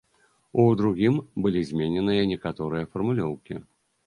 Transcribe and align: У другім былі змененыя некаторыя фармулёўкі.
У 0.61 0.63
другім 0.79 1.19
былі 1.47 1.61
змененыя 1.69 2.23
некаторыя 2.33 2.89
фармулёўкі. 2.91 3.61